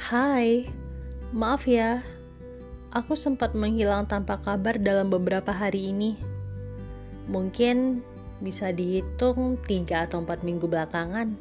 Hai, 0.00 0.64
maaf 1.28 1.68
ya, 1.68 2.00
aku 2.88 3.12
sempat 3.12 3.52
menghilang 3.52 4.08
tanpa 4.08 4.40
kabar 4.40 4.80
dalam 4.80 5.12
beberapa 5.12 5.52
hari 5.52 5.92
ini. 5.92 6.16
Mungkin 7.28 8.00
bisa 8.40 8.72
dihitung 8.72 9.60
3 9.68 10.08
atau 10.08 10.24
4 10.24 10.40
minggu 10.40 10.64
belakangan. 10.64 11.36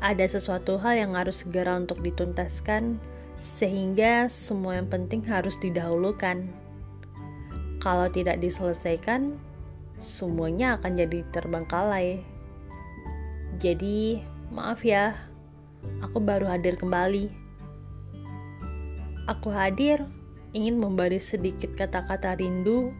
Ada 0.00 0.40
sesuatu 0.40 0.80
hal 0.80 1.04
yang 1.04 1.12
harus 1.20 1.44
segera 1.44 1.76
untuk 1.76 2.00
dituntaskan, 2.00 2.96
sehingga 3.44 4.32
semua 4.32 4.80
yang 4.80 4.88
penting 4.88 5.20
harus 5.28 5.60
didahulukan. 5.60 6.48
Kalau 7.76 8.08
tidak 8.08 8.40
diselesaikan, 8.40 9.36
semuanya 10.00 10.80
akan 10.80 10.96
jadi 10.96 11.20
terbengkalai. 11.28 12.24
Jadi, 13.60 14.24
maaf 14.48 14.80
ya, 14.80 15.33
aku 16.04 16.18
baru 16.20 16.46
hadir 16.46 16.76
kembali. 16.78 17.32
Aku 19.24 19.48
hadir 19.50 20.04
ingin 20.54 20.78
memberi 20.78 21.18
sedikit 21.18 21.74
kata-kata 21.74 22.36
rindu 22.38 22.94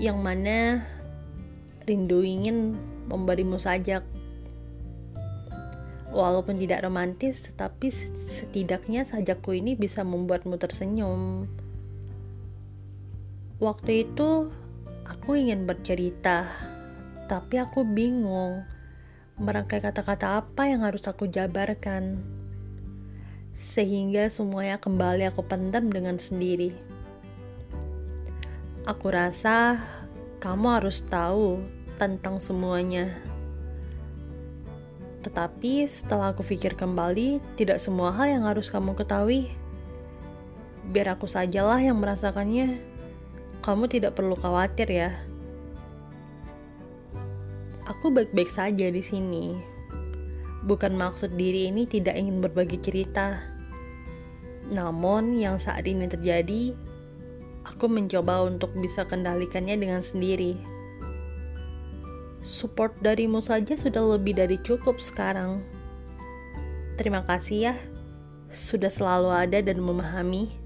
yang 0.00 0.18
mana 0.18 0.82
rindu 1.86 2.24
ingin 2.24 2.74
memberimu 3.06 3.60
sajak. 3.60 4.02
Walaupun 6.14 6.54
tidak 6.58 6.86
romantis, 6.86 7.42
tetapi 7.42 7.90
setidaknya 8.30 9.02
sajakku 9.02 9.50
ini 9.50 9.74
bisa 9.74 10.06
membuatmu 10.06 10.54
tersenyum. 10.62 11.50
Waktu 13.58 14.06
itu 14.06 14.50
aku 15.06 15.34
ingin 15.34 15.66
bercerita, 15.66 16.46
tapi 17.26 17.58
aku 17.58 17.82
bingung 17.82 18.62
merangkai 19.34 19.82
kata-kata 19.82 20.38
apa 20.38 20.70
yang 20.70 20.86
harus 20.86 21.02
aku 21.10 21.26
jabarkan. 21.26 22.22
Sehingga 23.54 24.30
semuanya 24.30 24.78
kembali 24.78 25.26
aku 25.30 25.42
pendam 25.42 25.90
dengan 25.90 26.18
sendiri. 26.22 26.70
Aku 28.86 29.10
rasa 29.10 29.82
kamu 30.38 30.78
harus 30.78 31.02
tahu 31.02 31.66
tentang 31.98 32.38
semuanya. 32.38 33.10
Tetapi 35.26 35.88
setelah 35.88 36.36
aku 36.36 36.44
pikir 36.44 36.76
kembali, 36.78 37.40
tidak 37.58 37.80
semua 37.80 38.12
hal 38.12 38.28
yang 38.38 38.44
harus 38.44 38.68
kamu 38.70 38.94
ketahui. 38.94 39.50
Biar 40.92 41.16
aku 41.16 41.24
sajalah 41.24 41.80
yang 41.80 41.96
merasakannya. 41.96 42.76
Kamu 43.64 43.88
tidak 43.88 44.14
perlu 44.14 44.36
khawatir 44.36 44.92
ya. 44.92 45.10
Aku 47.84 48.08
baik-baik 48.08 48.48
saja 48.48 48.88
di 48.88 49.04
sini. 49.04 49.60
Bukan 50.64 50.96
maksud 50.96 51.36
diri 51.36 51.68
ini 51.68 51.84
tidak 51.84 52.16
ingin 52.16 52.40
berbagi 52.40 52.80
cerita. 52.80 53.44
Namun 54.72 55.36
yang 55.36 55.60
saat 55.60 55.84
ini 55.84 56.08
terjadi, 56.08 56.72
aku 57.68 57.84
mencoba 57.84 58.48
untuk 58.48 58.72
bisa 58.80 59.04
kendalikannya 59.04 59.76
dengan 59.76 60.00
sendiri. 60.00 60.56
Support 62.40 63.04
darimu 63.04 63.44
saja 63.44 63.76
sudah 63.76 64.16
lebih 64.16 64.32
dari 64.40 64.56
cukup 64.64 64.96
sekarang. 64.96 65.60
Terima 66.96 67.20
kasih 67.28 67.68
ya, 67.68 67.74
sudah 68.48 68.88
selalu 68.88 69.28
ada 69.28 69.60
dan 69.60 69.76
memahami. 69.76 70.63